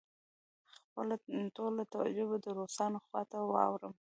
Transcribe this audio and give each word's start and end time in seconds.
خپله 0.85 1.15
ټوله 1.55 1.83
توجه 1.93 2.25
به 2.29 2.37
د 2.45 2.47
روسانو 2.59 2.97
خواته 3.05 3.39
واړوم. 3.43 3.93